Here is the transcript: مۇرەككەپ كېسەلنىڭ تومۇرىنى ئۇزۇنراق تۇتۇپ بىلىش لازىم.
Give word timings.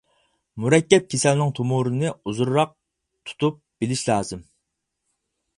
مۇرەككەپ 0.63 1.05
كېسەلنىڭ 1.13 1.51
تومۇرىنى 1.59 2.13
ئۇزۇنراق 2.15 2.71
تۇتۇپ 3.31 3.61
بىلىش 3.85 4.03
لازىم. 4.11 4.43